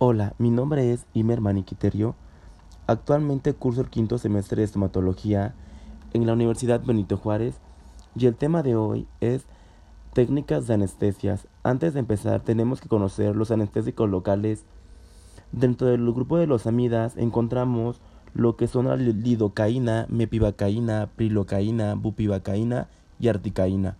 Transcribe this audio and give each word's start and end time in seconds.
Hola, 0.00 0.34
mi 0.38 0.50
nombre 0.50 0.92
es 0.92 1.06
Imer 1.12 1.40
Maniquiterio. 1.40 2.14
Actualmente 2.86 3.52
curso 3.52 3.80
el 3.80 3.90
quinto 3.90 4.16
semestre 4.16 4.58
de 4.58 4.64
estomatología 4.64 5.56
en 6.12 6.24
la 6.24 6.34
Universidad 6.34 6.80
Benito 6.84 7.16
Juárez 7.16 7.56
y 8.14 8.26
el 8.26 8.36
tema 8.36 8.62
de 8.62 8.76
hoy 8.76 9.08
es 9.20 9.42
técnicas 10.12 10.68
de 10.68 10.74
anestesias. 10.74 11.48
Antes 11.64 11.94
de 11.94 11.98
empezar 11.98 12.42
tenemos 12.42 12.80
que 12.80 12.88
conocer 12.88 13.34
los 13.34 13.50
anestésicos 13.50 14.08
locales. 14.08 14.64
Dentro 15.50 15.88
del 15.88 16.12
grupo 16.12 16.36
de 16.36 16.46
los 16.46 16.68
amidas 16.68 17.16
encontramos 17.16 18.00
lo 18.34 18.54
que 18.54 18.68
son 18.68 18.86
la 18.86 18.94
lidocaína, 18.94 20.06
mepivacaína, 20.10 21.10
prilocaína, 21.16 21.96
bupivacaína 21.96 22.86
y 23.18 23.26
articaína. 23.26 23.96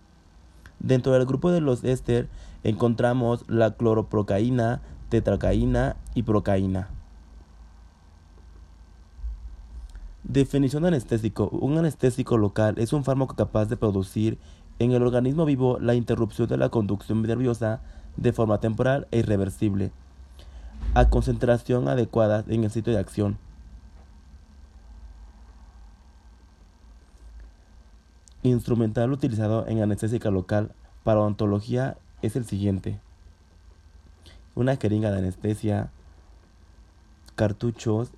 Dentro 0.79 1.11
del 1.11 1.25
grupo 1.25 1.51
de 1.51 1.59
los 1.59 1.83
éster 1.83 2.29
encontramos 2.63 3.43
la 3.49 3.75
cloroprocaína, 3.75 4.81
tetracaína 5.09 5.97
y 6.13 6.23
procaína. 6.23 6.89
Definición 10.23 10.83
de 10.83 10.89
anestésico. 10.89 11.49
Un 11.49 11.77
anestésico 11.77 12.37
local 12.37 12.75
es 12.77 12.93
un 12.93 13.03
fármaco 13.03 13.35
capaz 13.35 13.65
de 13.65 13.77
producir 13.77 14.37
en 14.77 14.91
el 14.91 15.03
organismo 15.03 15.45
vivo 15.45 15.79
la 15.79 15.95
interrupción 15.95 16.47
de 16.47 16.57
la 16.57 16.69
conducción 16.69 17.21
nerviosa 17.23 17.81
de 18.15 18.31
forma 18.31 18.59
temporal 18.59 19.07
e 19.11 19.19
irreversible, 19.19 19.91
a 20.93 21.09
concentración 21.09 21.87
adecuada 21.87 22.43
en 22.47 22.63
el 22.63 22.71
sitio 22.71 22.93
de 22.93 22.99
acción. 22.99 23.37
Instrumental 28.43 29.11
utilizado 29.11 29.67
en 29.67 29.81
anestésica 29.81 30.29
local 30.29 30.71
para 31.03 31.19
odontología 31.19 31.97
es 32.21 32.35
el 32.35 32.45
siguiente 32.45 32.99
una 34.59 34.75
jeringa 34.75 35.09
de 35.09 35.19
anestesia, 35.19 35.89
cartuchos 37.35 38.11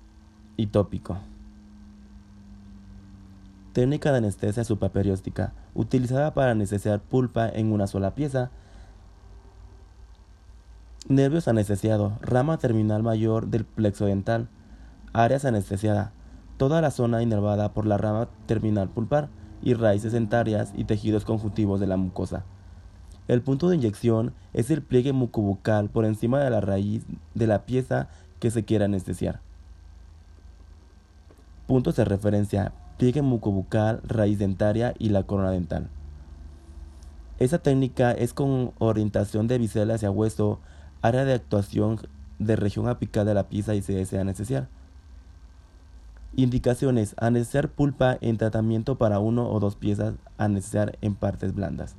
y 0.56 0.66
tópico. 0.66 1.18
Técnica 3.72 4.10
de 4.10 4.18
anestesia 4.18 4.64
supaperióstica, 4.64 5.52
utilizada 5.72 6.34
para 6.34 6.50
anestesiar 6.50 6.98
pulpa 6.98 7.48
en 7.48 7.72
una 7.72 7.86
sola 7.86 8.16
pieza. 8.16 8.50
Nervios 11.08 11.46
anestesiados, 11.46 12.20
rama 12.22 12.58
terminal 12.58 13.04
mayor 13.04 13.46
del 13.46 13.64
plexo 13.64 14.06
dental. 14.06 14.48
Áreas 15.12 15.44
anestesiadas, 15.44 16.10
toda 16.56 16.80
la 16.80 16.90
zona 16.90 17.22
inervada 17.22 17.72
por 17.72 17.86
la 17.86 17.98
rama 17.98 18.28
terminal 18.46 18.88
pulpar 18.88 19.28
y 19.62 19.74
raíces 19.74 20.10
dentarias 20.10 20.72
y 20.76 20.86
tejidos 20.86 21.24
conjuntivos 21.24 21.78
de 21.78 21.86
la 21.86 21.96
mucosa. 21.96 22.44
El 23.28 23.40
punto 23.40 23.68
de 23.68 23.76
inyección 23.76 24.32
es 24.52 24.70
el 24.70 24.82
pliegue 24.82 25.12
mucobucal 25.12 25.88
por 25.88 26.04
encima 26.04 26.40
de 26.40 26.50
la 26.50 26.60
raíz 26.60 27.04
de 27.34 27.46
la 27.46 27.64
pieza 27.64 28.08
que 28.40 28.50
se 28.50 28.64
quiera 28.64 28.86
anestesiar. 28.86 29.40
Puntos 31.66 31.96
de 31.96 32.04
referencia: 32.04 32.72
pliegue 32.98 33.22
mucobucal, 33.22 34.00
raíz 34.04 34.38
dentaria 34.38 34.94
y 34.98 35.10
la 35.10 35.22
corona 35.22 35.50
dental. 35.50 35.88
Esta 37.38 37.58
técnica 37.58 38.12
es 38.12 38.34
con 38.34 38.72
orientación 38.78 39.48
de 39.48 39.58
bisel 39.58 39.90
hacia 39.90 40.10
hueso, 40.10 40.58
área 41.00 41.24
de 41.24 41.34
actuación 41.34 41.98
de 42.38 42.56
región 42.56 42.88
apical 42.88 43.24
de 43.24 43.34
la 43.34 43.48
pieza 43.48 43.74
y 43.74 43.82
se 43.82 43.94
desea 43.94 44.20
anestesiar. 44.20 44.68
Indicaciones: 46.34 47.14
anestesiar 47.18 47.68
pulpa 47.68 48.18
en 48.20 48.36
tratamiento 48.36 48.98
para 48.98 49.20
uno 49.20 49.48
o 49.48 49.60
dos 49.60 49.76
piezas, 49.76 50.14
anestesiar 50.38 50.98
en 51.00 51.14
partes 51.14 51.54
blandas. 51.54 51.94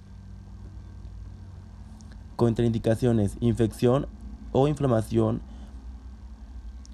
Contraindicaciones: 2.36 3.38
infección 3.40 4.08
o 4.52 4.68
inflamación 4.68 5.42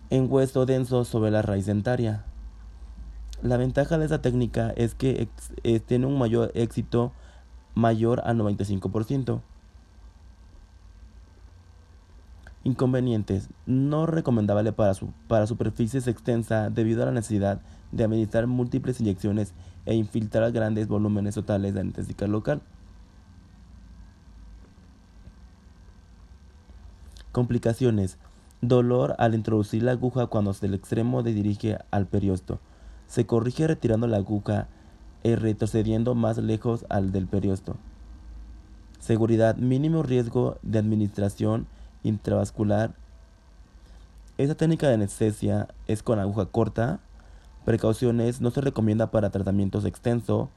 en 0.10 0.32
hueso 0.32 0.66
denso 0.66 1.06
sobre 1.06 1.32
la 1.32 1.42
raíz 1.42 1.66
dentaria. 1.66 2.26
La 3.42 3.58
ventaja 3.58 3.98
de 3.98 4.06
esta 4.06 4.22
técnica 4.22 4.72
es 4.76 4.96
que 4.96 5.30
tiene 5.86 6.06
un 6.06 6.18
mayor 6.18 6.52
éxito 6.56 7.14
mayor 7.74 8.22
al 8.26 8.38
95%. 8.38 9.42
Inconvenientes. 12.66 13.50
No 13.66 14.06
recomendable 14.06 14.74
para, 14.74 14.94
su, 14.94 15.14
para 15.28 15.48
superficies 15.48 16.08
extensas 16.08 16.74
debido 16.74 17.04
a 17.04 17.06
la 17.06 17.12
necesidad 17.14 17.62
de 17.92 18.04
administrar 18.04 18.48
múltiples 18.48 19.00
inyecciones 19.00 19.54
e 19.86 19.96
infiltrar 19.96 20.52
grandes 20.52 20.88
volúmenes 20.88 21.36
totales 21.36 21.74
de 21.74 21.82
anestésica 21.82 22.28
local. 22.28 22.62
Complicaciones. 27.32 28.18
Dolor 28.62 29.16
al 29.20 29.36
introducir 29.36 29.84
la 29.84 29.92
aguja 29.92 30.28
cuando 30.28 30.56
el 30.62 30.74
extremo 30.74 31.22
se 31.24 31.34
dirige 31.34 31.78
al 31.92 32.08
periosto. 32.08 32.60
Se 33.08 33.26
corrige 33.26 33.68
retirando 33.68 34.08
la 34.08 34.18
aguja 34.18 34.68
y 35.24 35.36
retrocediendo 35.36 36.16
más 36.16 36.38
lejos 36.40 36.86
al 36.90 37.12
del 37.12 37.28
periosto. 37.28 37.78
Seguridad. 39.00 39.56
Mínimo 39.58 40.04
riesgo 40.04 40.58
de 40.62 40.80
administración 40.80 41.68
intravascular. 42.04 42.96
Esta 44.38 44.56
técnica 44.56 44.88
de 44.88 44.96
anestesia 44.96 45.68
es 45.88 46.02
con 46.02 46.20
aguja 46.20 46.48
corta. 46.48 47.00
Precauciones. 47.64 48.42
No 48.42 48.52
se 48.52 48.62
recomienda 48.62 49.12
para 49.12 49.30
tratamientos 49.30 49.86
extensos. 49.86 50.50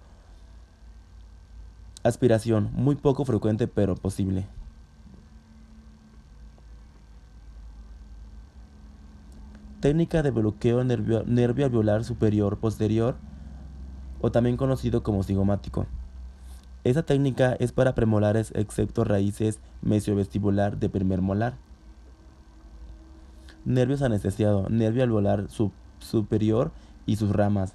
Aspiración. 2.03 2.71
Muy 2.73 2.97
poco 2.97 3.25
frecuente 3.25 3.69
pero 3.69 3.95
posible. 3.95 4.47
Técnica 9.83 10.23
de 10.23 10.31
bloqueo 10.31 10.85
nervio, 10.85 11.25
nervio 11.27 11.67
alveolar 11.67 12.05
superior 12.05 12.59
posterior 12.59 13.17
o 14.21 14.31
también 14.31 14.57
conocido 14.57 15.03
como 15.03 15.25
cigomático. 15.25 15.89
Esta 16.85 17.03
técnica 17.03 17.57
es 17.59 17.73
para 17.73 17.97
premolares 17.97 18.53
excepto 18.55 19.03
raíces 19.03 19.59
mesiovestibular 19.81 20.79
de 20.79 20.89
primer 20.89 21.21
molar. 21.21 21.55
Nervios 23.65 24.03
anestesiados, 24.03 24.71
nervio 24.71 25.03
alveolar 25.03 25.49
superior 25.99 26.71
y 27.05 27.17
sus 27.17 27.33
ramas. 27.33 27.75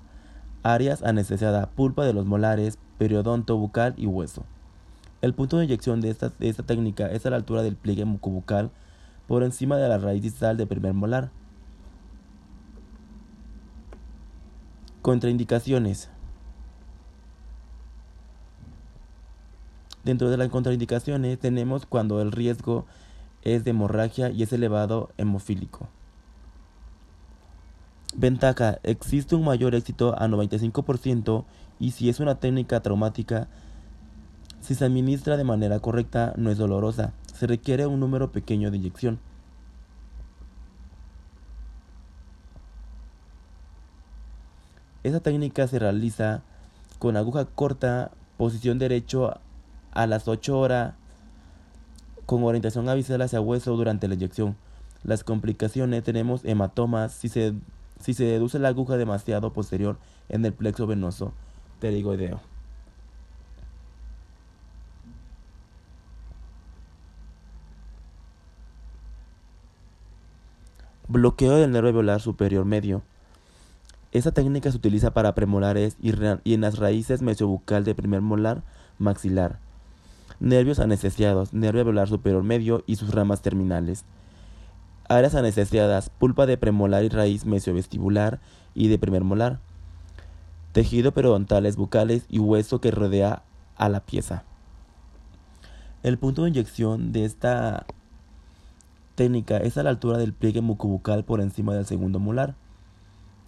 Áreas 0.64 1.04
anestesiadas, 1.04 1.68
pulpa 1.68 2.06
de 2.06 2.14
los 2.14 2.26
molares, 2.26 2.80
periodonto 2.98 3.58
bucal 3.58 3.96
y 3.98 4.08
hueso. 4.08 4.46
El 5.22 5.34
punto 5.34 5.58
de 5.58 5.66
inyección 5.66 6.00
de 6.00 6.12
esta, 6.12 6.30
de 6.30 6.48
esta 6.48 6.64
técnica 6.64 7.08
es 7.08 7.26
a 7.26 7.32
la 7.32 7.36
altura 7.36 7.64
del 7.64 7.76
pliegue 7.76 8.06
mucobucal 8.06 8.72
por 9.28 9.44
encima 9.44 9.76
de 9.76 9.90
la 9.90 9.98
raíz 9.98 10.22
distal 10.22 10.56
de 10.56 10.68
primer 10.68 10.94
molar. 10.94 11.32
Contraindicaciones. 15.08 16.10
Dentro 20.04 20.30
de 20.30 20.36
las 20.36 20.50
contraindicaciones 20.50 21.40
tenemos 21.40 21.86
cuando 21.86 22.22
el 22.22 22.34
riesgo 22.34 22.86
es 23.42 23.64
de 23.64 23.70
hemorragia 23.70 24.32
y 24.32 24.44
es 24.44 24.52
elevado 24.52 25.12
hemofílico. 25.16 25.88
Ventaja, 28.18 28.80
existe 28.84 29.38
un 29.38 29.46
mayor 29.46 29.76
éxito 29.76 30.14
a 30.20 30.28
95% 30.28 31.46
y 31.80 31.92
si 31.92 32.10
es 32.10 32.20
una 32.20 32.36
técnica 32.42 32.82
traumática, 32.82 33.48
si 34.60 34.76
se 34.76 34.84
administra 34.84 35.38
de 35.38 35.46
manera 35.46 35.80
correcta 35.80 36.34
no 36.36 36.52
es 36.52 36.58
dolorosa, 36.58 37.14
se 37.34 37.48
requiere 37.48 37.88
un 37.88 38.02
número 38.02 38.34
pequeño 38.34 38.72
de 38.72 38.76
inyección. 38.76 39.20
Esa 45.04 45.20
técnica 45.20 45.68
se 45.68 45.80
realiza 45.80 46.44
con 47.00 47.18
aguja 47.18 47.46
corta, 47.46 48.12
posición 48.38 48.80
derecho 48.80 49.40
a 49.92 50.08
las 50.08 50.28
8 50.28 50.58
horas, 50.58 50.94
con 52.26 52.44
orientación 52.44 52.90
avisal 52.90 53.22
hacia 53.22 53.42
hueso 53.42 53.76
durante 53.76 54.08
la 54.08 54.16
inyección. 54.16 54.58
Las 55.04 55.24
complicaciones 55.24 56.04
tenemos 56.04 56.44
hematomas 56.44 57.14
si 57.14 57.30
se, 57.30 57.54
si 58.00 58.14
se 58.14 58.26
deduce 58.26 58.60
la 58.60 58.70
aguja 58.70 58.98
demasiado 58.98 59.54
posterior 59.54 59.98
en 60.30 60.46
el 60.46 60.54
plexo 60.54 60.88
venoso 60.88 61.34
pterigoideo. 61.80 62.42
Bloqueo 71.08 71.56
del 71.56 71.72
nervio 71.72 71.90
alveolar 71.90 72.20
superior 72.20 72.66
medio. 72.66 73.02
Esta 74.12 74.32
técnica 74.32 74.72
se 74.72 74.78
utiliza 74.78 75.12
para 75.12 75.36
premolares 75.36 75.98
y, 76.02 76.14
en 76.54 76.62
las 76.62 76.78
raíces 76.78 77.22
mesiobucal 77.22 77.84
de 77.84 77.96
primer 77.96 78.22
molar 78.22 78.64
maxilar. 79.00 79.60
Nervios 80.40 80.80
anestesiados, 80.80 81.54
nervio 81.54 81.82
alveolar 81.82 82.08
superior 82.08 82.44
medio 82.44 82.84
y 82.88 82.96
sus 82.96 83.14
ramas 83.14 83.42
terminales. 83.42 84.06
Áreas 85.10 85.36
anestesiadas, 85.36 86.10
pulpa 86.10 86.46
de 86.46 86.58
premolar 86.58 87.04
y 87.04 87.10
raíz 87.10 87.46
mesiovestibular 87.46 88.40
y 88.76 88.88
de 88.88 89.00
primer 89.00 89.24
molar. 89.24 89.60
Tejido 90.74 91.12
periodontales 91.12 91.76
bucales 91.76 92.26
y 92.30 92.40
hueso 92.40 92.82
que 92.82 92.92
rodea 92.92 93.44
a 93.78 93.90
la 93.90 94.02
pieza. 94.02 94.44
El 96.04 96.18
punto 96.18 96.44
de 96.44 96.50
inyección 96.50 97.12
de 97.12 97.26
esta 97.26 97.86
técnica 99.16 99.58
es 99.58 99.78
a 99.78 99.84
la 99.84 99.90
altura 99.90 100.18
del 100.18 100.34
pliegue 100.34 100.62
mucobucal 100.62 101.26
por 101.26 101.42
encima 101.42 101.74
del 101.74 101.86
segundo 101.86 102.20
molar. 102.20 102.56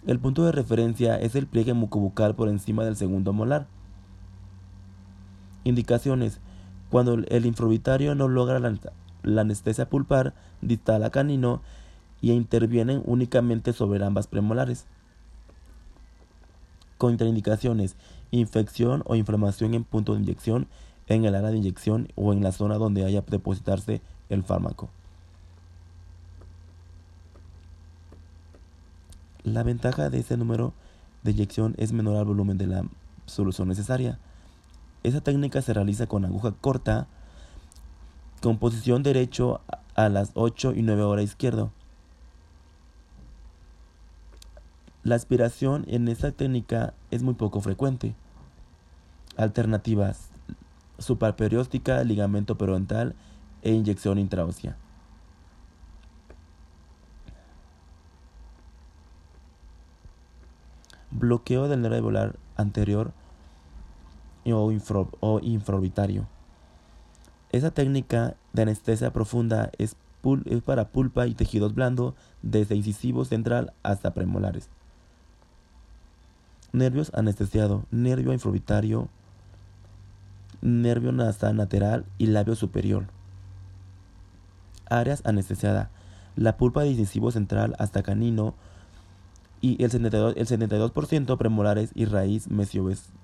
El 0.06 0.18
punto 0.18 0.44
de 0.44 0.52
referencia 0.52 1.16
es 1.16 1.34
el 1.34 1.46
pliegue 1.46 1.74
mucobucal 1.74 2.34
por 2.34 2.48
encima 2.48 2.84
del 2.84 2.96
segundo 2.96 3.32
molar. 3.32 3.66
Indicaciones. 5.64 6.40
Cuando 6.88 7.14
el 7.14 7.46
infrobitario 7.46 8.14
no 8.14 8.26
logra 8.26 8.58
la, 8.58 9.40
anestesia 9.40 9.90
pulpar, 9.90 10.34
distal 10.62 11.04
a 11.04 11.10
canino 11.10 11.60
y 12.22 12.32
intervienen 12.32 13.02
únicamente 13.04 13.74
sobre 13.74 14.02
ambas 14.02 14.26
premolares. 14.26 14.86
Contraindicaciones. 16.96 17.96
Infección 18.30 19.02
o 19.04 19.16
inflamación 19.16 19.74
en 19.74 19.84
punto 19.84 20.14
de 20.14 20.20
inyección, 20.20 20.66
en 21.08 21.26
el 21.26 21.34
área 21.34 21.50
de 21.50 21.58
inyección 21.58 22.08
o 22.14 22.32
en 22.32 22.42
la 22.42 22.52
zona 22.52 22.76
donde 22.76 23.04
haya 23.04 23.20
depositarse 23.20 24.00
el 24.30 24.44
fármaco. 24.44 24.88
La 29.44 29.62
ventaja 29.62 30.10
de 30.10 30.18
este 30.18 30.36
número 30.36 30.74
de 31.22 31.30
inyección 31.30 31.74
es 31.78 31.92
menor 31.92 32.16
al 32.16 32.26
volumen 32.26 32.58
de 32.58 32.66
la 32.66 32.84
solución 33.24 33.68
necesaria. 33.68 34.18
Esa 35.02 35.22
técnica 35.22 35.62
se 35.62 35.72
realiza 35.72 36.06
con 36.06 36.26
aguja 36.26 36.52
corta, 36.60 37.06
con 38.42 38.58
posición 38.58 39.02
derecho 39.02 39.62
a 39.94 40.10
las 40.10 40.32
8 40.34 40.74
y 40.74 40.82
9 40.82 41.02
horas 41.02 41.24
izquierdo. 41.24 41.72
La 45.04 45.14
aspiración 45.14 45.86
en 45.88 46.08
esta 46.08 46.32
técnica 46.32 46.92
es 47.10 47.22
muy 47.22 47.32
poco 47.32 47.62
frecuente. 47.62 48.14
Alternativas: 49.38 50.28
supraperióstica, 50.98 52.04
ligamento 52.04 52.58
perontal 52.58 53.14
e 53.62 53.72
inyección 53.72 54.18
intraósea. 54.18 54.76
Bloqueo 61.20 61.68
del 61.68 61.82
nervio 61.82 62.02
volar 62.02 62.36
anterior 62.56 63.12
o, 64.46 64.72
o 65.20 65.40
infraorbitario. 65.40 66.26
Esa 67.52 67.70
técnica 67.70 68.36
de 68.54 68.62
anestesia 68.62 69.12
profunda 69.12 69.70
es, 69.76 69.96
es 70.46 70.62
para 70.62 70.88
pulpa 70.88 71.26
y 71.26 71.34
tejidos 71.34 71.74
blandos 71.74 72.14
desde 72.40 72.74
incisivo 72.74 73.26
central 73.26 73.74
hasta 73.82 74.14
premolares. 74.14 74.70
Nervios 76.72 77.12
anestesiado, 77.12 77.84
nervio 77.90 78.32
infraorbitario, 78.32 79.08
nervio 80.62 81.12
nasal 81.12 81.58
lateral 81.58 82.06
y 82.16 82.28
labio 82.28 82.56
superior. 82.56 83.08
Áreas 84.88 85.20
anestesiada, 85.26 85.90
la 86.34 86.56
pulpa 86.56 86.80
de 86.80 86.92
incisivo 86.92 87.30
central 87.30 87.74
hasta 87.78 88.02
canino 88.02 88.54
y 89.60 89.82
el 89.82 89.90
72%, 89.90 90.34
el 90.36 90.46
72 90.46 90.92
premolares 91.38 91.90
y 91.94 92.06
raíz 92.06 92.48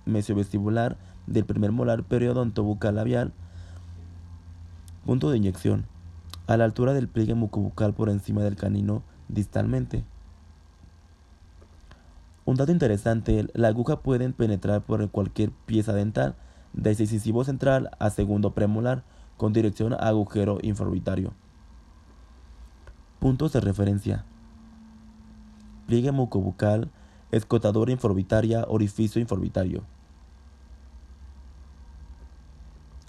mesiovestibular 0.05 0.99
del 1.27 1.45
primer 1.45 1.73
molar 1.73 2.05
periodonto 2.05 2.63
bucal 2.63 2.97
labial. 2.97 3.33
Punto 5.05 5.31
de 5.31 5.39
inyección. 5.39 5.87
A 6.47 6.57
la 6.57 6.65
altura 6.65 6.93
del 6.93 7.09
pliegue 7.09 7.35
mucobucal 7.35 7.95
por 7.95 8.11
encima 8.11 8.43
del 8.43 8.57
canino 8.57 9.03
distalmente. 9.29 10.05
Un 12.45 12.57
dato 12.57 12.71
interesante, 12.71 13.49
la 13.55 13.69
aguja 13.69 14.01
puede 14.01 14.29
penetrar 14.31 14.83
por 14.83 15.11
cualquier 15.11 15.51
pieza 15.51 15.93
dental, 15.93 16.37
desde 16.73 17.05
incisivo 17.05 17.43
central 17.43 17.91
a 17.99 18.11
segundo 18.11 18.53
premolar, 18.53 19.03
con 19.37 19.53
dirección 19.53 19.95
a 19.95 19.97
agujero 19.97 20.59
infraorbitario. 20.63 21.33
Puntos 23.19 23.53
de 23.53 23.61
referencia 23.61 24.25
pliegue 25.87 26.13
mucobucal, 26.13 26.91
escotadora 27.31 27.93
inforbitaria, 27.93 28.65
orificio 28.69 29.21
inforbitario. 29.21 29.85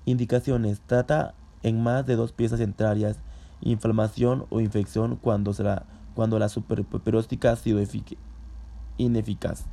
Indicaciones. 0.06 0.82
Trata 0.86 1.34
en 1.64 1.82
más 1.82 2.06
de 2.06 2.16
dos 2.16 2.32
piezas 2.32 2.60
centrarias, 2.60 3.20
inflamación 3.62 4.46
o 4.50 4.62
infección 4.62 5.18
cuando, 5.18 5.54
será, 5.54 5.86
cuando 6.16 6.40
la 6.40 6.50
superperóstica 6.50 7.52
ha 7.52 7.56
sido 7.56 7.82
ineficaz. 8.98 9.66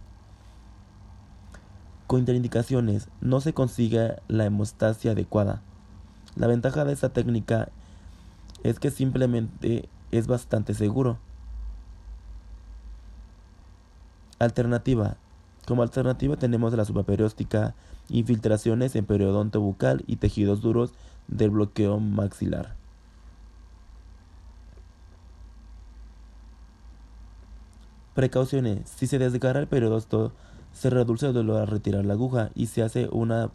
Contraindicaciones. 2.06 3.08
No 3.20 3.40
se 3.40 3.54
consigue 3.54 4.16
la 4.28 4.44
hemostasia 4.44 5.12
adecuada. 5.12 5.62
La 6.36 6.48
ventaja 6.48 6.84
de 6.84 6.92
esta 6.92 7.10
técnica 7.10 7.68
es 8.64 8.80
que 8.80 8.90
simplemente 8.90 9.88
es 10.10 10.26
bastante 10.26 10.74
seguro. 10.74 11.18
Alternativa. 14.38 15.16
Como 15.66 15.82
alternativa 15.82 16.36
tenemos 16.36 16.74
la 16.74 16.84
supraperióstica, 16.84 17.74
infiltraciones 18.08 18.96
en 18.96 19.06
periodonto 19.06 19.60
bucal 19.60 20.04
y 20.06 20.16
tejidos 20.16 20.60
duros 20.60 20.92
del 21.28 21.50
bloqueo 21.50 22.00
maxilar. 22.00 22.74
Precauciones. 28.14 28.88
Si 28.88 29.06
se 29.06 29.18
desgarra 29.18 29.60
el 29.60 29.66
periodonto, 29.66 30.32
se 30.72 30.90
reduce 30.90 31.26
el 31.26 31.32
dolor 31.32 31.62
al 31.62 31.66
retirar 31.66 32.04
la 32.04 32.14
aguja 32.14 32.50
y 32.54 32.66
se 32.66 32.82
hace 32.82 33.08
una, 33.10 33.50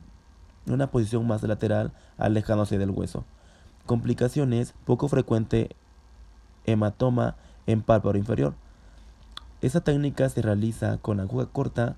una 0.68 0.92
posición 0.92 1.28
más 1.28 1.44
lateral 1.44 1.92
alejándose 2.18 2.78
del 2.78 2.90
hueso. 2.90 3.24
Complicaciones. 3.86 4.74
Poco 4.86 5.08
frecuente 5.08 5.76
hematoma 6.66 7.36
en 7.68 7.82
pálpebra 7.82 8.18
inferior. 8.18 8.54
Esta 9.62 9.82
técnica 9.82 10.30
se 10.30 10.42
realiza 10.42 10.98
con 11.00 11.20
aguja 11.20 11.48
corta 11.48 11.98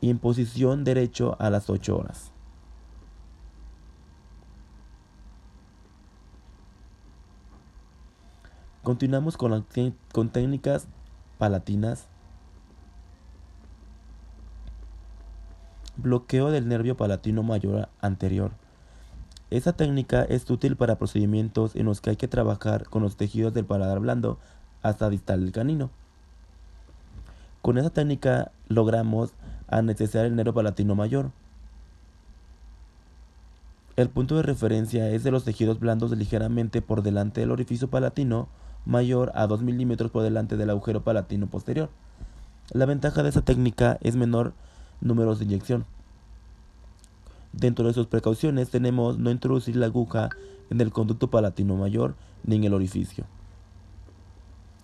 y 0.00 0.10
en 0.10 0.18
posición 0.18 0.82
derecho 0.82 1.36
a 1.38 1.50
las 1.50 1.70
8 1.70 1.96
horas. 1.96 2.32
Continuamos 8.82 9.36
con, 9.36 9.64
con 10.12 10.30
técnicas 10.30 10.88
palatinas. 11.38 12.08
Bloqueo 15.96 16.50
del 16.50 16.66
nervio 16.66 16.96
palatino 16.96 17.44
mayor 17.44 17.88
anterior. 18.00 18.50
Esta 19.50 19.74
técnica 19.74 20.24
es 20.24 20.50
útil 20.50 20.74
para 20.74 20.98
procedimientos 20.98 21.76
en 21.76 21.84
los 21.84 22.00
que 22.00 22.10
hay 22.10 22.16
que 22.16 22.26
trabajar 22.26 22.88
con 22.88 23.02
los 23.02 23.16
tejidos 23.16 23.54
del 23.54 23.66
paladar 23.66 24.00
blando 24.00 24.40
hasta 24.82 25.10
distal 25.10 25.44
el 25.44 25.52
canino. 25.52 25.90
Con 27.62 27.78
esa 27.78 27.90
técnica 27.90 28.50
logramos 28.66 29.30
anestesiar 29.68 30.26
el 30.26 30.34
nervio 30.34 30.52
palatino 30.52 30.96
mayor. 30.96 31.30
El 33.94 34.08
punto 34.08 34.34
de 34.36 34.42
referencia 34.42 35.08
es 35.10 35.22
de 35.22 35.30
los 35.30 35.44
tejidos 35.44 35.78
blandos 35.78 36.10
ligeramente 36.10 36.82
por 36.82 37.02
delante 37.02 37.40
del 37.40 37.52
orificio 37.52 37.88
palatino 37.88 38.48
mayor 38.84 39.30
a 39.36 39.46
2 39.46 39.62
milímetros 39.62 40.10
por 40.10 40.24
delante 40.24 40.56
del 40.56 40.70
agujero 40.70 41.04
palatino 41.04 41.46
posterior. 41.46 41.88
La 42.72 42.84
ventaja 42.84 43.22
de 43.22 43.28
esta 43.28 43.42
técnica 43.42 43.96
es 44.00 44.16
menor 44.16 44.54
número 45.00 45.36
de 45.36 45.44
inyección. 45.44 45.84
Dentro 47.52 47.86
de 47.86 47.92
sus 47.92 48.08
precauciones 48.08 48.70
tenemos 48.70 49.18
no 49.18 49.30
introducir 49.30 49.76
la 49.76 49.86
aguja 49.86 50.30
en 50.70 50.80
el 50.80 50.90
conducto 50.90 51.30
palatino 51.30 51.76
mayor 51.76 52.16
ni 52.42 52.56
en 52.56 52.64
el 52.64 52.74
orificio. 52.74 53.24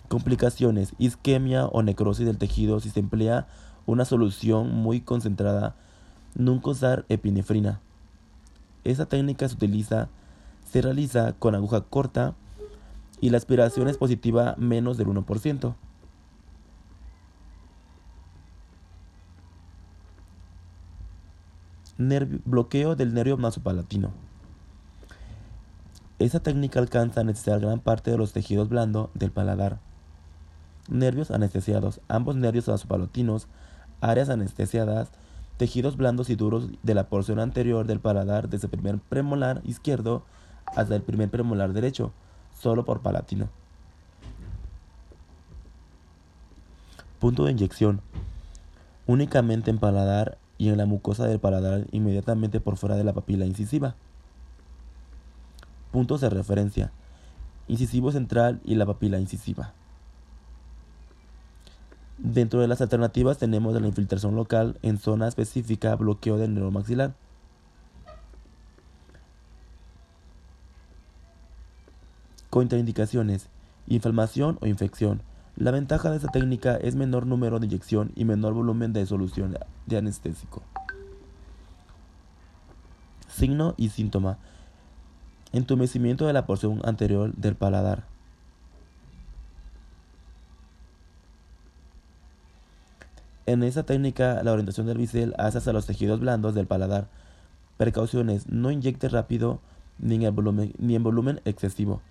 Complicaciones, 0.08 0.94
isquemia 0.98 1.66
o 1.66 1.82
necrosis 1.82 2.24
del 2.24 2.38
tejido 2.38 2.80
si 2.80 2.88
se 2.88 3.00
emplea 3.00 3.46
una 3.84 4.06
solución 4.06 4.74
muy 4.74 5.00
concentrada, 5.02 5.74
nunca 6.34 6.70
usar 6.70 7.04
epinefrina. 7.08 7.80
Esta 8.84 9.06
técnica 9.06 9.48
se 9.48 9.54
utiliza, 9.54 10.08
se 10.70 10.80
realiza 10.80 11.34
con 11.34 11.54
aguja 11.54 11.82
corta 11.82 12.34
y 13.20 13.30
la 13.30 13.36
aspiración 13.36 13.88
es 13.88 13.98
positiva 13.98 14.54
menos 14.58 14.96
del 14.96 15.08
1%. 15.08 15.74
bloqueo 22.44 22.94
del 22.94 23.12
nervio 23.12 23.36
nasopalatino. 23.36 24.12
Esta 26.18 26.40
técnica 26.40 26.78
alcanza 26.78 27.20
a 27.20 27.24
necesitar 27.24 27.60
gran 27.60 27.80
parte 27.80 28.10
de 28.10 28.18
los 28.18 28.32
tejidos 28.32 28.68
blandos 28.68 29.10
del 29.14 29.32
paladar 29.32 29.87
nervios 30.88 31.30
anestesiados, 31.30 32.00
ambos 32.08 32.36
nervios 32.36 32.66
vasopalatinos, 32.66 33.46
áreas 34.00 34.28
anestesiadas, 34.28 35.10
tejidos 35.56 35.96
blandos 35.96 36.30
y 36.30 36.36
duros 36.36 36.68
de 36.82 36.94
la 36.94 37.08
porción 37.08 37.40
anterior 37.40 37.86
del 37.86 38.00
paladar 38.00 38.48
desde 38.48 38.66
el 38.66 38.70
primer 38.70 38.98
premolar 38.98 39.60
izquierdo 39.64 40.24
hasta 40.76 40.94
el 40.94 41.02
primer 41.02 41.30
premolar 41.30 41.72
derecho, 41.72 42.12
solo 42.58 42.84
por 42.84 43.00
palatino. 43.00 43.48
Punto 47.18 47.44
de 47.44 47.52
inyección. 47.52 48.00
Únicamente 49.06 49.70
en 49.70 49.78
paladar 49.78 50.38
y 50.56 50.68
en 50.68 50.76
la 50.76 50.86
mucosa 50.86 51.26
del 51.26 51.40
paladar 51.40 51.86
inmediatamente 51.90 52.60
por 52.60 52.76
fuera 52.76 52.96
de 52.96 53.04
la 53.04 53.12
papila 53.12 53.44
incisiva. 53.44 53.96
Puntos 55.90 56.20
de 56.20 56.30
referencia. 56.30 56.92
incisivo 57.66 58.12
central 58.12 58.60
y 58.64 58.76
la 58.76 58.86
papila 58.86 59.18
incisiva. 59.18 59.74
Dentro 62.18 62.60
de 62.60 62.66
las 62.66 62.80
alternativas 62.80 63.38
tenemos 63.38 63.80
la 63.80 63.86
infiltración 63.86 64.34
local 64.34 64.76
en 64.82 64.98
zona 64.98 65.28
específica, 65.28 65.94
bloqueo 65.94 66.36
del 66.36 66.52
neuromaxilar. 66.52 67.14
Contraindicaciones. 72.50 73.48
Inflamación 73.86 74.58
o 74.60 74.66
infección. 74.66 75.22
La 75.56 75.70
ventaja 75.70 76.10
de 76.10 76.16
esta 76.16 76.28
técnica 76.28 76.76
es 76.76 76.96
menor 76.96 77.24
número 77.24 77.60
de 77.60 77.66
inyección 77.66 78.10
y 78.16 78.24
menor 78.24 78.52
volumen 78.52 78.92
de 78.92 79.06
solución 79.06 79.56
de 79.86 79.96
anestésico. 79.96 80.62
Signo 83.28 83.74
y 83.76 83.90
síntoma. 83.90 84.38
Entumecimiento 85.52 86.26
de 86.26 86.32
la 86.32 86.46
porción 86.46 86.80
anterior 86.84 87.32
del 87.34 87.54
paladar. 87.54 88.17
En 93.48 93.62
esta 93.62 93.82
técnica, 93.82 94.42
la 94.42 94.52
orientación 94.52 94.86
del 94.86 94.98
bisel 94.98 95.34
hace 95.38 95.56
hacia 95.56 95.72
los 95.72 95.86
tejidos 95.86 96.20
blandos 96.20 96.54
del 96.54 96.66
paladar. 96.66 97.08
Precauciones: 97.78 98.46
no 98.50 98.70
inyecte 98.70 99.08
rápido 99.08 99.60
ni 99.98 100.22
en, 100.26 100.34
volumen, 100.34 101.40
excesivo. 101.46 102.02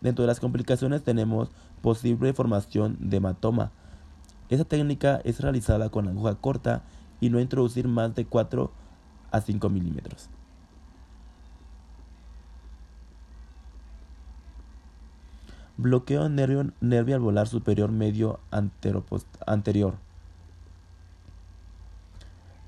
Dentro 0.00 0.22
de 0.22 0.28
las 0.28 0.40
complicaciones 0.40 1.02
tenemos 1.02 1.50
posible 1.82 2.32
formación 2.32 2.96
de 2.98 3.18
hematoma. 3.18 3.72
Esta 4.48 4.64
técnica 4.64 5.20
es 5.22 5.40
realizada 5.40 5.90
con 5.90 6.08
aguja 6.08 6.36
corta 6.36 6.82
y 7.20 7.28
no 7.28 7.40
introducir 7.40 7.88
más 7.88 8.14
de 8.14 8.24
4 8.24 8.72
a 9.32 9.40
5 9.42 9.68
milímetros. 9.68 10.30
Bloqueo 15.76 16.30
nervio, 16.30 16.72
nervio 16.80 17.16
alveolar 17.16 17.48
superior 17.48 17.92
medio 17.92 18.40
anterior. 18.50 20.05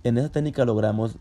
En 0.08 0.16
esta 0.16 0.32
técnica 0.32 0.64
logramos 0.64 1.18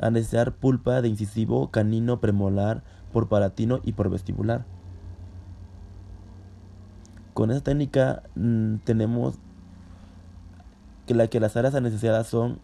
anestesiar 0.00 0.54
pulpa 0.54 1.02
de 1.02 1.08
incisivo 1.08 1.70
canino 1.70 2.18
premolar 2.18 2.82
por 3.12 3.28
palatino 3.28 3.80
y 3.84 3.92
por 3.92 4.08
vestibular. 4.08 4.64
Con 7.34 7.50
esta 7.50 7.64
técnica 7.64 8.22
mm, 8.34 8.76
tenemos 8.84 9.38
que, 11.06 11.28
que 11.28 11.40
las 11.40 11.58
áreas 11.58 11.74
anestesiadas 11.74 12.26
son 12.26 12.58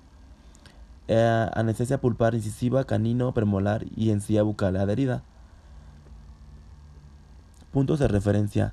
eh, 1.07 1.51
anestesia 1.53 2.01
pulpar 2.01 2.35
incisiva, 2.35 2.85
canino, 2.85 3.35
premolar 3.35 3.85
y 3.95 4.09
encía 4.09 4.43
bucal 4.43 4.75
adherida. 4.77 5.23
Puntos 7.73 7.99
de 7.99 8.09
referencia. 8.09 8.73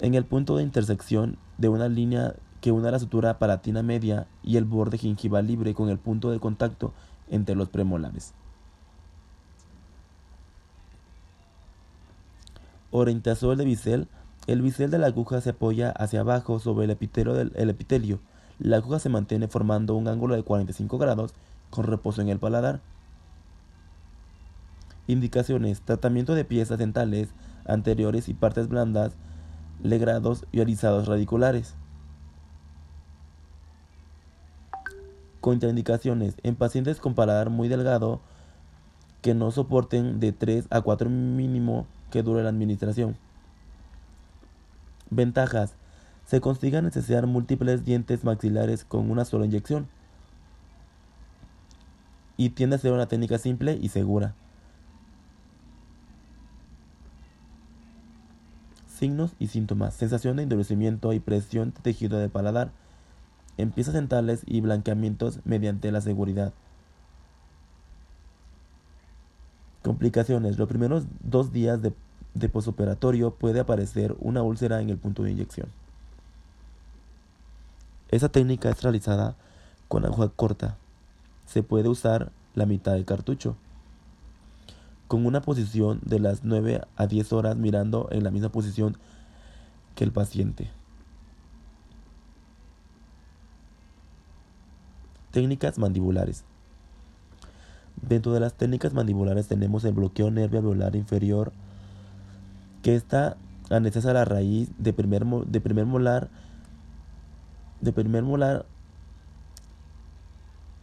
En 0.00 0.14
el 0.14 0.24
punto 0.24 0.56
de 0.56 0.62
intersección 0.62 1.36
de 1.58 1.68
una 1.68 1.88
línea 1.88 2.36
que 2.62 2.70
una 2.70 2.92
la 2.92 3.00
sutura 3.00 3.40
palatina 3.40 3.82
media 3.82 4.28
y 4.44 4.56
el 4.56 4.64
borde 4.64 4.96
gingival 4.96 5.48
libre 5.48 5.74
con 5.74 5.90
el 5.90 5.98
punto 5.98 6.30
de 6.30 6.38
contacto 6.38 6.94
entre 7.28 7.56
los 7.56 7.68
premolares. 7.68 8.34
Orientación 12.92 13.58
de 13.58 13.64
bisel. 13.64 14.08
El 14.46 14.62
bisel 14.62 14.92
de 14.92 14.98
la 14.98 15.08
aguja 15.08 15.40
se 15.40 15.50
apoya 15.50 15.90
hacia 15.90 16.20
abajo 16.20 16.60
sobre 16.60 16.84
el 16.84 16.90
epitelio, 16.92 17.34
del, 17.34 17.52
epitelio. 17.68 18.20
La 18.60 18.76
aguja 18.76 19.00
se 19.00 19.08
mantiene 19.08 19.48
formando 19.48 19.96
un 19.96 20.06
ángulo 20.06 20.36
de 20.36 20.44
45 20.44 20.98
grados 20.98 21.34
con 21.70 21.84
reposo 21.84 22.22
en 22.22 22.28
el 22.28 22.38
paladar. 22.38 22.80
Indicaciones. 25.08 25.80
Tratamiento 25.80 26.36
de 26.36 26.44
piezas 26.44 26.78
dentales 26.78 27.30
anteriores 27.64 28.28
y 28.28 28.34
partes 28.34 28.68
blandas, 28.68 29.14
legrados 29.82 30.46
y 30.52 30.60
alisados 30.60 31.08
radiculares. 31.08 31.74
Contraindicaciones. 35.42 36.36
En 36.44 36.54
pacientes 36.54 37.00
con 37.00 37.16
paladar 37.16 37.50
muy 37.50 37.66
delgado 37.66 38.20
que 39.22 39.34
no 39.34 39.50
soporten 39.50 40.20
de 40.20 40.30
3 40.30 40.68
a 40.70 40.82
4 40.82 41.10
mínimo 41.10 41.88
que 42.12 42.22
dure 42.22 42.44
la 42.44 42.50
administración. 42.50 43.16
Ventajas. 45.10 45.74
Se 46.26 46.40
consigue 46.40 46.80
necesidad 46.80 47.24
múltiples 47.24 47.84
dientes 47.84 48.22
maxilares 48.22 48.84
con 48.84 49.10
una 49.10 49.24
sola 49.24 49.44
inyección. 49.44 49.88
Y 52.36 52.50
tiende 52.50 52.76
a 52.76 52.78
ser 52.78 52.92
una 52.92 53.06
técnica 53.06 53.36
simple 53.38 53.76
y 53.82 53.88
segura. 53.88 54.36
Signos 58.86 59.34
y 59.40 59.48
síntomas. 59.48 59.94
Sensación 59.94 60.36
de 60.36 60.44
endurecimiento 60.44 61.12
y 61.12 61.18
presión 61.18 61.72
de 61.74 61.80
tejido 61.80 62.20
de 62.20 62.28
paladar 62.28 62.70
en 63.62 63.70
piezas 63.70 63.94
dentales 63.94 64.42
y 64.44 64.60
blanqueamientos 64.60 65.38
mediante 65.44 65.92
la 65.92 66.00
seguridad. 66.00 66.52
Complicaciones. 69.82 70.58
Los 70.58 70.68
primeros 70.68 71.04
dos 71.22 71.52
días 71.52 71.80
de, 71.80 71.92
posoperatorio 72.48 73.34
puede 73.34 73.60
aparecer 73.60 74.16
una 74.18 74.42
úlcera 74.42 74.80
en 74.80 74.90
el 74.90 74.98
punto 74.98 75.22
de 75.22 75.30
inyección. 75.30 75.68
Esta 78.10 78.28
técnica 78.28 78.70
es 78.70 78.82
realizada 78.82 79.36
con 79.86 80.04
aguja 80.04 80.28
corta. 80.28 80.76
Se 81.46 81.62
puede 81.62 81.88
usar 81.88 82.32
la 82.54 82.66
mitad 82.66 82.94
del 82.94 83.04
cartucho. 83.04 83.56
Con 85.06 85.24
una 85.24 85.40
posición 85.40 86.00
de 86.04 86.18
las 86.18 86.42
9 86.42 86.80
a 86.96 87.06
10 87.06 87.32
horas 87.32 87.56
mirando 87.56 88.08
en 88.10 88.24
la 88.24 88.30
misma 88.30 88.48
posición 88.48 88.96
que 89.94 90.04
el 90.04 90.10
paciente. 90.10 90.70
Técnicas 95.32 95.78
mandibulares. 95.78 96.44
Dentro 98.00 98.32
de 98.32 98.40
las 98.40 98.54
técnicas 98.54 98.94
mandibulares 98.94 99.48
tenemos 99.48 99.84
el 99.84 99.92
bloqueo 99.92 100.30
nervio 100.30 100.60
alveolar 100.60 100.94
inferior, 100.96 101.52
que 102.82 102.94
está 102.94 103.36
anestesia 103.70 104.10
a 104.10 104.14
la 104.14 104.24
raíz 104.24 104.70
de 104.78 104.92
primer, 104.92 105.24
de 105.24 105.60
primer 105.60 105.86
molar, 105.86 106.28
de 107.80 107.92
primer 107.92 108.22
molar, 108.22 108.66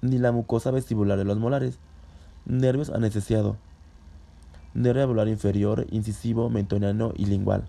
ni 0.01 0.17
la 0.17 0.31
mucosa 0.31 0.71
vestibular 0.71 1.17
de 1.17 1.25
los 1.25 1.37
molares. 1.37 1.77
Nervios 2.45 2.89
anestesiado. 2.89 3.57
Nervio 4.73 5.03
alveolar 5.03 5.27
inferior, 5.27 5.85
incisivo, 5.91 6.49
mentoniano 6.49 7.13
y 7.15 7.25
lingual. 7.25 7.65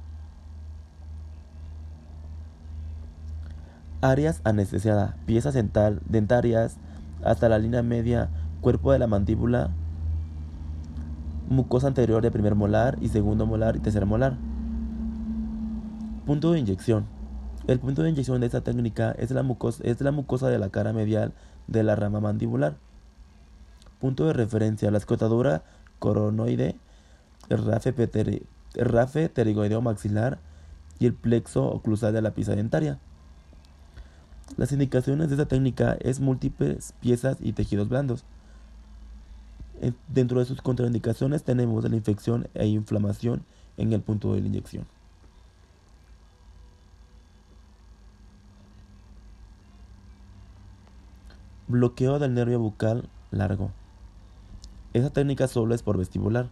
Áreas 4.02 4.40
anestesiadas, 4.44 5.14
piezas 5.26 5.54
dentarias 5.54 6.76
hasta 7.22 7.48
la 7.48 7.58
línea 7.58 7.82
media, 7.82 8.30
cuerpo 8.60 8.92
de 8.92 8.98
la 8.98 9.06
mandíbula, 9.06 9.70
mucosa 11.50 11.88
anterior 11.88 12.22
de 12.22 12.30
primer 12.30 12.54
molar 12.54 12.96
y 13.00 13.08
segundo 13.08 13.44
molar 13.44 13.76
y 13.76 13.80
tercer 13.80 14.06
molar. 14.06 14.36
Punto 16.24 16.52
de 16.52 16.60
inyección. 16.60 17.06
El 17.66 17.78
punto 17.78 18.02
de 18.02 18.10
inyección 18.10 18.40
de 18.40 18.46
esta 18.46 18.62
técnica 18.62 19.12
es 19.12 19.30
la, 19.32 19.42
mucosa, 19.42 19.82
es 19.84 20.00
la 20.00 20.12
mucosa 20.12 20.48
de 20.48 20.58
la 20.58 20.70
cara 20.70 20.92
medial 20.92 21.34
de 21.66 21.82
la 21.82 21.96
rama 21.96 22.20
mandibular. 22.20 22.76
Punto 23.98 24.26
de 24.26 24.32
referencia. 24.32 24.90
La 24.90 24.98
escotadura 24.98 25.62
coronoide, 25.98 26.76
el 27.48 27.64
rafe, 27.64 27.94
el 28.74 28.86
rafe 28.86 29.30
maxilar 29.82 30.38
y 30.98 31.06
el 31.06 31.14
plexo 31.14 31.66
oclusal 31.66 32.12
de 32.12 32.22
la 32.22 32.30
pieza 32.30 32.54
dentaria. 32.54 32.98
Las 34.56 34.72
indicaciones 34.72 35.28
de 35.28 35.34
esta 35.34 35.46
técnica 35.46 35.96
es 36.00 36.20
múltiples 36.20 36.92
piezas 37.00 37.38
y 37.40 37.52
tejidos 37.52 37.88
blandos. 37.88 38.24
Dentro 40.08 40.40
de 40.40 40.44
sus 40.44 40.60
contraindicaciones 40.60 41.42
tenemos 41.42 41.88
la 41.88 41.96
infección 41.96 42.48
e 42.54 42.66
inflamación 42.66 43.44
en 43.78 43.92
el 43.92 44.02
punto 44.02 44.34
de 44.34 44.40
la 44.42 44.46
inyección. 44.48 44.86
Bloqueo 51.66 52.18
del 52.18 52.34
nervio 52.34 52.58
bucal 52.58 53.08
largo. 53.30 53.70
Esta 54.92 55.10
técnica 55.10 55.46
solo 55.46 55.74
es 55.74 55.82
por 55.82 55.96
vestibular. 55.96 56.48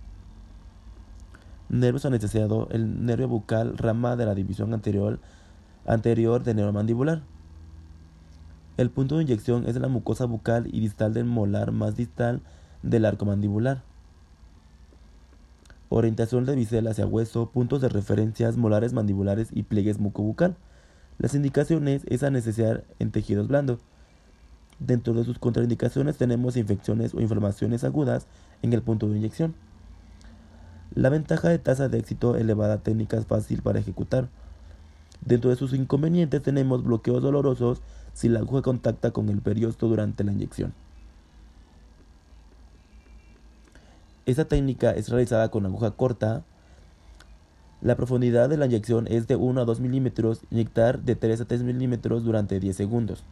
Nervios 1.69 2.07
anestesiado, 2.07 2.69
el 2.71 3.05
nervio 3.05 3.29
bucal 3.29 3.77
rama 3.77 4.17
de 4.17 4.25
la 4.25 4.35
división 4.35 4.73
anterior, 4.73 5.19
anterior 5.87 6.45
del 6.45 6.57
neuromandibular. 6.57 7.23
El 8.79 8.91
punto 8.91 9.17
de 9.17 9.25
inyección 9.25 9.65
es 9.67 9.75
la 9.75 9.89
mucosa 9.89 10.25
bucal 10.25 10.69
y 10.73 10.79
distal 10.79 11.13
del 11.13 11.25
molar 11.25 11.73
más 11.73 11.97
distal 11.97 12.43
del 12.85 13.07
arco 13.07 13.25
mandibular. 13.25 13.83
Orientación 15.89 16.45
de 16.45 16.55
bisel 16.55 16.87
hacia 16.87 17.05
hueso, 17.05 17.51
puntos 17.51 17.81
de 17.81 17.89
referencias, 17.89 18.57
molares 18.57 18.93
mandibulares 18.93 19.49
y 19.53 19.65
pliegues 19.65 19.99
mucobucal. 19.99 20.55
Las 21.19 21.35
indicaciones 21.35 22.03
es 22.07 22.23
a 22.23 22.31
necesidad 22.31 22.85
en 23.01 23.11
tejidos 23.11 23.49
blandos. 23.49 23.81
Dentro 24.79 25.13
de 25.13 25.25
sus 25.25 25.41
contraindicaciones 25.41 26.17
tenemos 26.17 26.57
infecciones 26.57 27.15
o 27.15 27.21
inflamaciones 27.21 27.83
agudas 27.83 28.29
en 28.63 28.73
el 28.73 28.83
punto 28.83 29.09
de 29.09 29.17
inyección. 29.17 29.57
La 30.95 31.09
ventaja 31.09 31.49
de 31.49 31.59
tasa 31.59 31.89
de 31.89 31.99
éxito 31.99 32.37
elevada 32.37 32.79
técnica 32.79 33.17
es 33.17 33.27
fácil 33.27 33.61
para 33.61 33.81
ejecutar. 33.81 34.29
Dentro 35.25 35.51
de 35.51 35.57
sus 35.57 35.73
inconvenientes 35.75 36.43
tenemos 36.43 36.83
bloqueos 36.83 37.23
dolorosos 37.23 37.83
si 38.13 38.29
la 38.29 38.41
aguja 38.41 38.63
contacta 38.63 39.11
con 39.11 39.29
el 39.29 39.41
periosto 39.41 39.89
durante 39.89 40.25
la 40.25 40.33
inyección. 40.33 40.73
Esta 44.27 44.45
técnica 44.45 44.91
es 44.91 45.09
realizada 45.09 45.51
con 45.51 45.65
aguja 45.65 45.93
corta. 45.93 46.45
La 47.81 47.97
profundidad 47.97 48.49
de 48.49 48.57
la 48.57 48.67
inyección 48.67 49.07
es 49.09 49.27
de 49.27 49.37
1 49.37 49.61
a 49.61 49.65
2 49.65 49.81
milímetros, 49.81 50.43
inyectar 50.51 51.01
de 51.01 51.17
3 51.17 51.41
a 51.41 51.45
3 51.47 51.63
milímetros 51.63 52.25
durante 52.25 52.61
10 52.61 52.77
segundos. 52.77 53.25